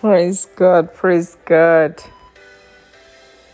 Praise 0.00 0.46
God, 0.56 0.94
praise 0.94 1.36
God. 1.44 2.02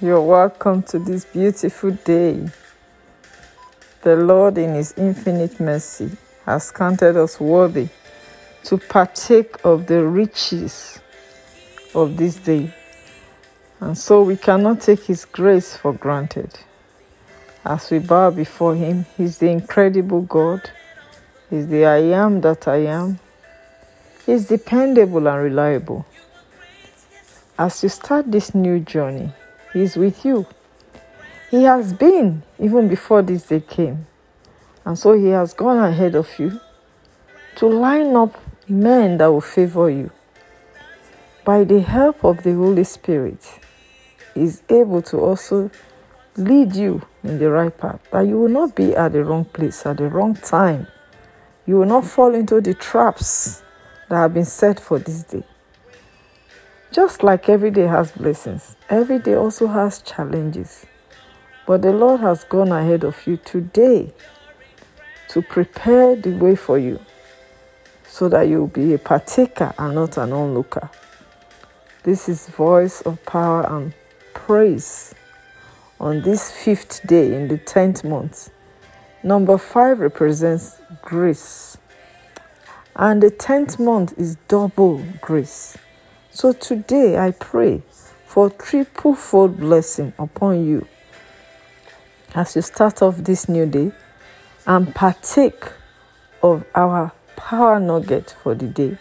You're 0.01 0.21
welcome 0.21 0.81
to 0.85 1.01
this 1.01 1.25
beautiful 1.25 1.91
day. 1.91 2.49
The 4.03 4.15
Lord, 4.15 4.57
in 4.57 4.75
His 4.75 4.95
infinite 4.97 5.59
mercy, 5.59 6.13
has 6.45 6.71
counted 6.71 7.17
us 7.17 7.41
worthy 7.41 7.89
to 8.63 8.79
partake 8.79 9.57
of 9.65 9.89
the 9.89 10.05
riches 10.05 11.01
of 11.97 12.17
this 12.17 12.37
day. 12.37 12.73
And 13.81 13.99
so 13.99 14.23
we 14.23 14.37
cannot 14.37 14.83
take 14.83 15.03
His 15.03 15.25
grace 15.25 15.77
for 15.77 15.95
granted. 15.95 16.57
As 17.65 17.91
we 17.91 17.99
bow 17.99 18.31
before 18.31 18.77
Him, 18.77 19.05
He's 19.17 19.39
the 19.39 19.49
incredible 19.49 20.21
God, 20.21 20.71
He's 21.51 21.67
the 21.67 21.87
I 21.87 22.03
am 22.03 22.41
that 22.43 22.69
I 22.69 22.87
am, 22.87 23.19
He's 24.25 24.47
dependable 24.47 25.27
and 25.27 25.43
reliable. 25.43 26.07
As 27.59 27.83
you 27.83 27.89
start 27.89 28.31
this 28.31 28.55
new 28.55 28.81
journey, 28.81 29.33
He 29.73 29.81
is 29.81 29.97
with 29.97 30.27
you. 30.27 30.47
He 31.51 31.63
has 31.63 31.95
been 31.95 32.43
even 32.59 32.87
before 32.87 33.23
this 33.23 33.45
day 33.45 33.61
came. 33.61 34.07
And 34.85 34.99
so 34.99 35.15
He 35.15 35.29
has 35.29 35.55
gone 35.55 35.79
ahead 35.79 36.15
of 36.15 36.39
you 36.39 36.61
to 37.57 37.67
line 37.67 38.15
up 38.15 38.39
men 38.69 39.17
that 39.19 39.29
will 39.29 39.41
favor 39.41 39.89
you. 39.89 40.11
By 41.47 41.65
the 41.65 41.81
help 41.81 42.25
of 42.25 42.43
the 42.43 42.53
Holy 42.53 42.85
Spirit, 42.85 43.61
He 44.35 44.43
is 44.43 44.63
able 44.69 45.01
to 45.03 45.19
also 45.19 45.71
lead 46.37 46.77
you 46.77 47.01
in 47.25 47.39
the 47.39 47.51
right 47.51 47.75
path, 47.75 48.01
that 48.13 48.27
you 48.27 48.39
will 48.39 48.51
not 48.51 48.75
be 48.75 48.95
at 48.95 49.13
the 49.13 49.25
wrong 49.25 49.47
place 49.47 49.87
at 49.87 49.97
the 49.97 50.09
wrong 50.09 50.35
time. 50.35 50.89
You 51.65 51.79
will 51.79 51.87
not 51.87 52.05
fall 52.05 52.35
into 52.35 52.61
the 52.61 52.75
traps 52.75 53.63
that 54.11 54.17
have 54.17 54.35
been 54.35 54.45
set 54.45 54.79
for 54.79 54.99
this 54.99 55.23
day. 55.23 55.43
Just 56.97 57.23
like 57.23 57.51
every 57.51 57.71
day 57.71 57.87
has 57.87 58.11
blessings, 58.11 58.75
every 58.89 59.19
day 59.19 59.35
also 59.35 59.67
has 59.67 60.01
challenges. 60.01 60.87
But 61.67 61.83
the 61.83 61.93
Lord 61.93 62.21
has 62.21 62.45
gone 62.45 62.73
ahead 62.73 63.05
of 63.05 63.27
you 63.27 63.37
today 63.37 64.15
to 65.29 65.43
prepare 65.43 66.17
the 66.17 66.31
way 66.31 66.57
for 66.57 66.79
you 66.79 66.99
so 68.09 68.31
that 68.31 68.49
you'll 68.49 68.69
be 68.69 68.95
a 68.95 68.99
partaker 68.99 69.75
and 69.77 69.95
not 69.95 70.17
an 70.17 70.33
onlooker. 70.33 70.89
This 72.03 72.31
is 72.31 72.49
voice 72.49 73.03
of 73.03 73.23
power 73.27 73.71
and 73.71 73.93
praise 74.33 75.15
on 76.01 76.23
this 76.23 76.51
fifth 76.51 77.07
day 77.07 77.35
in 77.35 77.49
the 77.49 77.59
tenth 77.59 78.05
month. 78.05 78.49
Number 79.23 79.59
five 79.59 80.01
represents 80.01 80.81
grace, 81.03 81.77
and 82.95 83.23
the 83.23 83.31
tenth 83.31 83.79
month 83.79 84.15
is 84.17 84.37
double 84.49 85.05
grace. 85.21 85.77
So 86.37 86.53
today 86.53 87.17
I 87.17 87.31
pray 87.31 87.81
for 88.27 88.51
triple 88.51 89.15
fold 89.15 89.59
blessing 89.59 90.13
upon 90.19 90.67
you 90.67 90.87
as 92.35 92.55
you 92.55 92.61
start 92.61 93.01
off 93.01 93.17
this 93.17 93.49
new 93.49 93.65
day 93.65 93.91
and 94.67 94.95
partake 94.95 95.65
of 96.43 96.67
our 96.75 97.13
power 97.37 97.81
nugget 97.81 98.37
for 98.43 98.55
the 98.55 98.67
day. 98.67 98.99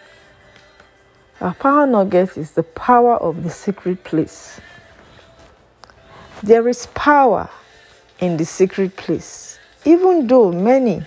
Our 1.42 1.52
power 1.52 1.86
nugget 1.86 2.38
is 2.38 2.52
the 2.52 2.62
power 2.62 3.16
of 3.16 3.42
the 3.42 3.50
secret 3.50 4.02
place. 4.02 4.58
There 6.42 6.66
is 6.66 6.86
power 6.94 7.50
in 8.18 8.38
the 8.38 8.46
secret 8.46 8.96
place, 8.96 9.58
even 9.84 10.26
though 10.26 10.52
many 10.52 11.04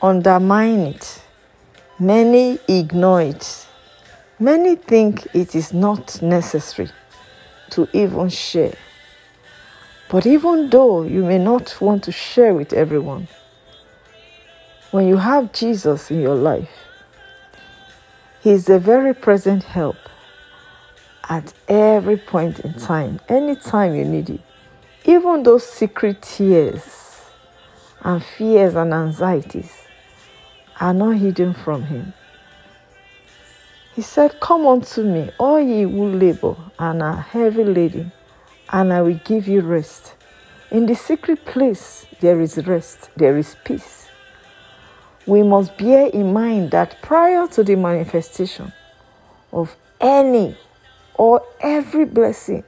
undermine 0.00 0.80
it, 0.94 1.22
many 1.98 2.58
ignore 2.66 3.20
it 3.20 3.63
Many 4.40 4.74
think 4.74 5.26
it 5.32 5.54
is 5.54 5.72
not 5.72 6.20
necessary 6.20 6.90
to 7.70 7.88
even 7.92 8.28
share. 8.28 8.74
But 10.10 10.26
even 10.26 10.70
though 10.70 11.02
you 11.02 11.24
may 11.24 11.38
not 11.38 11.80
want 11.80 12.02
to 12.04 12.12
share 12.12 12.52
with 12.52 12.72
everyone, 12.72 13.28
when 14.90 15.06
you 15.06 15.18
have 15.18 15.52
Jesus 15.52 16.10
in 16.10 16.20
your 16.20 16.34
life, 16.34 16.70
He 18.42 18.50
is 18.50 18.68
a 18.68 18.78
very 18.80 19.14
present 19.14 19.62
help 19.62 19.96
at 21.28 21.54
every 21.68 22.16
point 22.16 22.58
in 22.58 22.74
time, 22.74 23.20
anytime 23.28 23.94
you 23.94 24.04
need 24.04 24.30
it. 24.30 24.40
Even 25.04 25.44
those 25.44 25.64
secret 25.64 26.22
tears 26.22 27.22
and 28.02 28.22
fears 28.22 28.74
and 28.74 28.92
anxieties 28.92 29.72
are 30.80 30.92
not 30.92 31.18
hidden 31.18 31.54
from 31.54 31.84
Him. 31.84 32.12
He 33.94 34.02
said, 34.02 34.40
Come 34.40 34.66
unto 34.66 35.04
me, 35.04 35.30
all 35.38 35.60
ye 35.60 35.82
who 35.82 36.08
labor 36.08 36.56
and 36.80 37.00
are 37.00 37.16
heavy 37.16 37.62
laden, 37.62 38.10
and 38.72 38.92
I 38.92 39.02
will 39.02 39.20
give 39.24 39.46
you 39.46 39.60
rest. 39.60 40.14
In 40.72 40.86
the 40.86 40.96
secret 40.96 41.44
place, 41.44 42.04
there 42.20 42.40
is 42.40 42.66
rest, 42.66 43.08
there 43.16 43.38
is 43.38 43.54
peace. 43.64 44.08
We 45.26 45.44
must 45.44 45.78
bear 45.78 46.08
in 46.08 46.32
mind 46.32 46.72
that 46.72 47.00
prior 47.02 47.46
to 47.48 47.62
the 47.62 47.76
manifestation 47.76 48.72
of 49.52 49.76
any 50.00 50.56
or 51.14 51.44
every 51.60 52.04
blessing, 52.04 52.64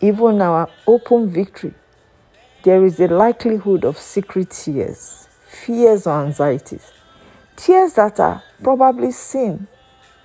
even 0.00 0.40
our 0.40 0.70
open 0.86 1.28
victory, 1.28 1.74
there 2.62 2.82
is 2.82 2.98
a 2.98 3.08
likelihood 3.08 3.84
of 3.84 3.98
secret 3.98 4.50
tears, 4.50 5.28
fears, 5.46 6.06
or 6.06 6.24
anxieties. 6.24 6.92
Tears 7.56 7.92
that 7.94 8.18
are 8.18 8.42
probably 8.62 9.10
seen 9.10 9.68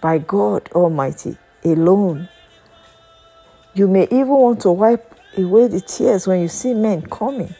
by 0.02 0.18
God 0.20 0.70
Almighty 0.74 1.38
alone. 1.64 2.30
You 3.74 3.88
may 3.88 4.04
even 4.06 4.30
want 4.30 4.62
to 4.62 4.72
wipe 4.72 5.14
away 5.38 5.68
the 5.68 5.82
tears 5.82 6.28
when 6.28 6.42
you 6.42 6.48
see 6.48 6.74
men 6.74 7.04
coming. 7.04 7.54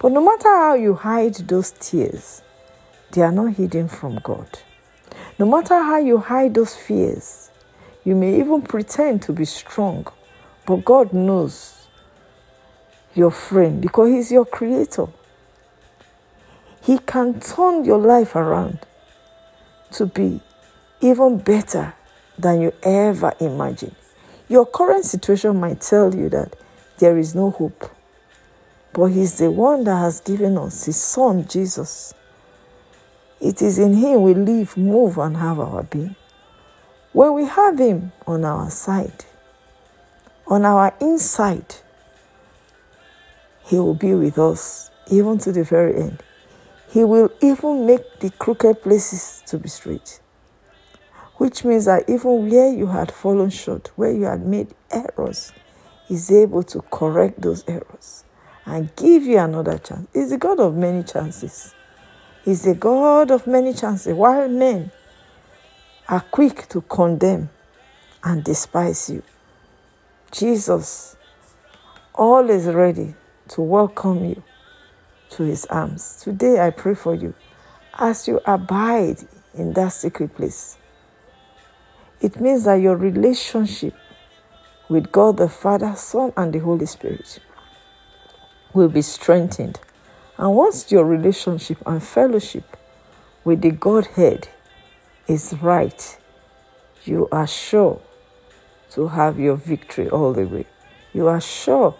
But 0.00 0.12
no 0.12 0.24
matter 0.24 0.48
how 0.48 0.74
you 0.74 0.94
hide 0.94 1.34
those 1.34 1.72
tears, 1.72 2.42
they 3.12 3.22
are 3.22 3.32
not 3.32 3.54
hidden 3.54 3.88
from 3.88 4.20
God. 4.22 4.58
No 5.38 5.46
matter 5.46 5.74
how 5.82 5.98
you 5.98 6.18
hide 6.18 6.54
those 6.54 6.74
fears, 6.74 7.50
you 8.04 8.14
may 8.14 8.38
even 8.40 8.62
pretend 8.62 9.22
to 9.22 9.32
be 9.32 9.44
strong, 9.44 10.06
but 10.66 10.84
God 10.84 11.12
knows 11.12 11.86
your 13.14 13.30
friend 13.30 13.80
because 13.80 14.10
He's 14.10 14.32
your 14.32 14.44
creator. 14.44 15.06
He 16.82 16.98
can 16.98 17.40
turn 17.40 17.84
your 17.84 17.98
life 17.98 18.34
around 18.34 18.80
to 19.92 20.06
be 20.06 20.40
even 21.00 21.38
better 21.38 21.94
than 22.38 22.60
you 22.60 22.72
ever 22.82 23.32
imagined. 23.40 23.94
Your 24.48 24.66
current 24.66 25.04
situation 25.04 25.58
might 25.60 25.80
tell 25.80 26.14
you 26.14 26.28
that 26.30 26.56
there 26.98 27.18
is 27.18 27.34
no 27.34 27.50
hope, 27.50 27.90
but 28.92 29.06
He's 29.06 29.38
the 29.38 29.50
one 29.50 29.84
that 29.84 29.96
has 29.96 30.20
given 30.20 30.56
us 30.58 30.84
His 30.84 31.00
Son, 31.00 31.46
Jesus. 31.46 32.14
It 33.40 33.62
is 33.62 33.78
in 33.78 33.94
Him 33.94 34.22
we 34.22 34.34
live, 34.34 34.76
move, 34.76 35.18
and 35.18 35.36
have 35.36 35.60
our 35.60 35.82
being. 35.84 36.16
When 37.12 37.34
we 37.34 37.44
have 37.44 37.78
Him 37.78 38.12
on 38.26 38.44
our 38.44 38.70
side, 38.70 39.24
on 40.46 40.64
our 40.64 40.94
inside, 41.00 41.76
He 43.64 43.76
will 43.76 43.94
be 43.94 44.14
with 44.14 44.38
us 44.38 44.90
even 45.10 45.38
to 45.38 45.52
the 45.52 45.62
very 45.62 45.94
end. 45.94 46.22
He 46.90 47.04
will 47.04 47.30
even 47.42 47.86
make 47.86 48.20
the 48.20 48.30
crooked 48.30 48.82
places 48.82 49.42
to 49.46 49.58
be 49.58 49.68
straight 49.68 50.20
which 51.38 51.64
means 51.64 51.86
that 51.86 52.08
even 52.08 52.50
where 52.50 52.72
you 52.72 52.86
had 52.86 53.10
fallen 53.10 53.50
short, 53.50 53.90
where 53.96 54.12
you 54.12 54.24
had 54.24 54.44
made 54.44 54.74
errors, 54.90 55.52
He's 56.06 56.30
able 56.32 56.62
to 56.64 56.80
correct 56.90 57.42
those 57.42 57.64
errors 57.68 58.24
and 58.64 58.94
give 58.96 59.24
you 59.24 59.38
another 59.38 59.78
chance. 59.78 60.08
He's 60.12 60.30
the 60.30 60.38
God 60.38 60.58
of 60.58 60.74
many 60.74 61.02
chances. 61.02 61.74
He's 62.44 62.62
the 62.62 62.74
God 62.74 63.30
of 63.30 63.46
many 63.46 63.74
chances. 63.74 64.14
While 64.14 64.48
men 64.48 64.90
are 66.08 66.20
quick 66.20 66.66
to 66.70 66.80
condemn 66.80 67.50
and 68.24 68.42
despise 68.42 69.10
you, 69.10 69.22
Jesus 70.32 71.16
always 72.14 72.66
ready 72.66 73.14
to 73.48 73.60
welcome 73.60 74.24
you 74.24 74.42
to 75.30 75.42
his 75.42 75.66
arms. 75.66 76.20
Today 76.22 76.60
I 76.60 76.70
pray 76.70 76.94
for 76.94 77.14
you 77.14 77.34
as 77.94 78.26
you 78.26 78.40
abide 78.46 79.18
in 79.54 79.74
that 79.74 79.92
secret 79.92 80.34
place 80.34 80.78
it 82.20 82.40
means 82.40 82.64
that 82.64 82.74
your 82.74 82.96
relationship 82.96 83.94
with 84.88 85.12
God 85.12 85.36
the 85.36 85.48
Father, 85.48 85.94
Son, 85.96 86.32
and 86.36 86.52
the 86.52 86.58
Holy 86.58 86.86
Spirit 86.86 87.38
will 88.72 88.88
be 88.88 89.02
strengthened. 89.02 89.78
And 90.36 90.54
once 90.54 90.90
your 90.90 91.04
relationship 91.04 91.78
and 91.86 92.02
fellowship 92.02 92.76
with 93.44 93.60
the 93.60 93.70
Godhead 93.70 94.48
is 95.26 95.54
right, 95.60 96.18
you 97.04 97.28
are 97.30 97.46
sure 97.46 98.00
to 98.92 99.08
have 99.08 99.38
your 99.38 99.56
victory 99.56 100.08
all 100.08 100.32
the 100.32 100.46
way. 100.46 100.66
You 101.12 101.28
are 101.28 101.40
sure 101.40 101.94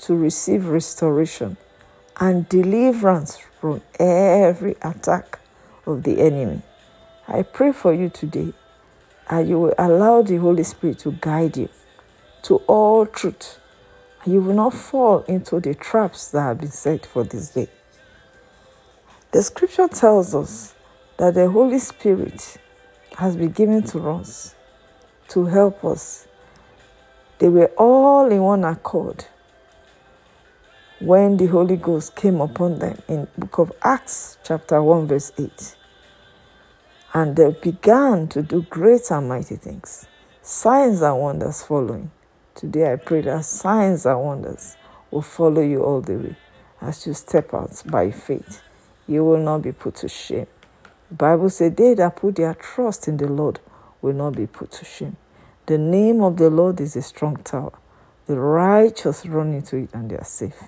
to 0.00 0.14
receive 0.14 0.66
restoration 0.66 1.56
and 2.18 2.48
deliverance 2.48 3.38
from 3.60 3.82
every 3.98 4.76
attack 4.82 5.38
of 5.86 6.02
the 6.02 6.20
enemy. 6.20 6.62
I 7.28 7.42
pray 7.42 7.72
for 7.72 7.92
you 7.92 8.08
today 8.08 8.52
and 9.30 9.48
you 9.48 9.58
will 9.60 9.74
allow 9.78 10.22
the 10.22 10.36
Holy 10.36 10.64
Spirit 10.64 10.98
to 10.98 11.12
guide 11.12 11.56
you 11.56 11.68
to 12.42 12.56
all 12.66 13.06
truth. 13.06 13.60
You 14.26 14.42
will 14.42 14.54
not 14.54 14.74
fall 14.74 15.20
into 15.22 15.60
the 15.60 15.74
traps 15.74 16.32
that 16.32 16.40
have 16.40 16.58
been 16.58 16.70
set 16.70 17.06
for 17.06 17.22
this 17.22 17.50
day. 17.50 17.68
The 19.30 19.42
scripture 19.42 19.86
tells 19.86 20.34
us 20.34 20.74
that 21.16 21.34
the 21.34 21.48
Holy 21.48 21.78
Spirit 21.78 22.58
has 23.16 23.36
been 23.36 23.52
given 23.52 23.84
to 23.84 24.10
us 24.10 24.56
to 25.28 25.46
help 25.46 25.84
us. 25.84 26.26
They 27.38 27.48
were 27.48 27.70
all 27.78 28.30
in 28.30 28.42
one 28.42 28.64
accord 28.64 29.26
when 30.98 31.36
the 31.36 31.46
Holy 31.46 31.76
Ghost 31.76 32.16
came 32.16 32.40
upon 32.40 32.80
them 32.80 33.00
in 33.08 33.28
book 33.38 33.58
of 33.58 33.72
Acts 33.82 34.38
chapter 34.42 34.82
1 34.82 35.06
verse 35.06 35.32
8. 35.38 35.76
And 37.12 37.34
they 37.34 37.50
began 37.50 38.28
to 38.28 38.42
do 38.42 38.62
great 38.62 39.10
and 39.10 39.28
mighty 39.28 39.56
things. 39.56 40.06
Signs 40.42 41.02
and 41.02 41.18
wonders 41.18 41.62
following. 41.62 42.12
Today 42.54 42.92
I 42.92 42.96
pray 42.96 43.22
that 43.22 43.44
signs 43.44 44.06
and 44.06 44.20
wonders 44.20 44.76
will 45.10 45.22
follow 45.22 45.60
you 45.60 45.82
all 45.82 46.00
the 46.00 46.14
way 46.14 46.36
as 46.80 47.06
you 47.06 47.14
step 47.14 47.52
out 47.52 47.82
by 47.86 48.12
faith. 48.12 48.62
You 49.08 49.24
will 49.24 49.38
not 49.38 49.62
be 49.62 49.72
put 49.72 49.96
to 49.96 50.08
shame. 50.08 50.46
The 51.08 51.16
Bible 51.16 51.50
says, 51.50 51.74
They 51.74 51.94
that 51.94 52.14
put 52.14 52.36
their 52.36 52.54
trust 52.54 53.08
in 53.08 53.16
the 53.16 53.26
Lord 53.26 53.58
will 54.00 54.14
not 54.14 54.36
be 54.36 54.46
put 54.46 54.70
to 54.72 54.84
shame. 54.84 55.16
The 55.66 55.78
name 55.78 56.22
of 56.22 56.36
the 56.36 56.48
Lord 56.48 56.80
is 56.80 56.94
a 56.94 57.02
strong 57.02 57.36
tower. 57.38 57.72
The 58.26 58.38
righteous 58.38 59.26
run 59.26 59.52
into 59.52 59.76
it 59.76 59.90
and 59.92 60.10
they 60.10 60.16
are 60.16 60.24
safe. 60.24 60.62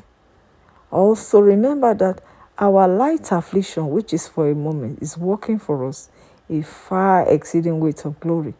Also, 0.91 1.41
remember 1.41 1.95
that 1.95 2.21
our 2.59 2.87
light 2.89 3.31
affliction, 3.33 3.91
which 3.91 4.13
is 4.13 4.29
for 4.29 4.51
a 4.51 4.55
moment, 4.55 5.01
is 5.01 5.17
working 5.17 5.59
for 5.59 5.87
us 5.87 6.11
a 6.51 6.63
far 6.63 7.29
exceeding 7.29 7.81
weight 7.81 8.05
of 8.05 8.19
glory. 8.21 8.55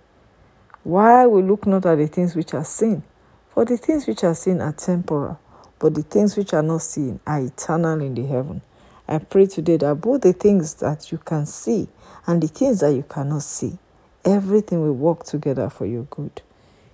Why 0.85 1.27
we 1.27 1.43
look 1.43 1.67
not 1.67 1.87
at 1.87 1.99
the 1.99 2.07
things 2.09 2.35
which 2.35 2.55
are 2.55 2.65
seen? 2.65 3.03
For 3.51 3.65
the 3.65 3.77
things 3.77 4.07
which 4.07 4.25
are 4.25 4.35
seen 4.35 4.61
are 4.61 4.73
temporal, 4.73 5.39
but 5.79 5.95
the 5.95 6.03
things 6.03 6.37
which 6.37 6.55
are 6.55 6.63
not 6.63 6.83
seen 6.83 7.21
are 7.27 7.41
eternal 7.41 8.01
in 8.01 8.15
the 8.15 8.27
heaven. 8.27 8.63
I 9.07 9.19
pray 9.19 9.47
today 9.47 9.77
that 9.79 9.97
both 9.97 10.23
the 10.23 10.33
things 10.33 10.75
that 10.77 11.13
you 11.13 11.19
can 11.19 11.47
see 11.47 11.89
and 12.27 12.43
the 12.43 12.49
things 12.49 12.81
that 12.81 12.95
you 12.95 13.05
cannot 13.09 13.43
see, 13.43 13.79
everything 14.25 14.81
will 14.83 14.95
work 14.95 15.25
together 15.25 15.69
for 15.71 15.87
your 15.87 16.05
good. 16.05 16.43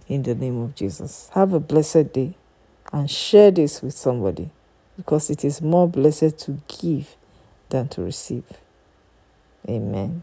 In 0.09 0.23
the 0.23 0.35
name 0.35 0.61
of 0.63 0.75
Jesus. 0.75 1.31
Have 1.35 1.53
a 1.53 1.61
blessed 1.61 2.13
day 2.13 2.35
and 2.93 3.11
share 3.11 3.51
this 3.51 3.83
with 3.83 3.95
somebody 3.95 4.51
because 4.97 5.31
it 5.31 5.45
is 5.45 5.63
more 5.63 5.89
blessed 5.89 6.39
to 6.41 6.61
give 6.67 7.15
than 7.69 7.89
to 7.89 8.03
receive. 8.03 8.45
Amen. 9.69 10.23